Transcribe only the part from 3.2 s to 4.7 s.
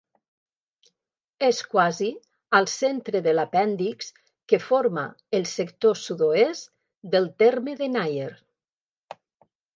de l'apèndix que